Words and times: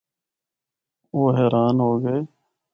او 1.13 1.21
حیران 1.37 1.75
ہو 1.85 1.91
گئے۔ 2.03 2.19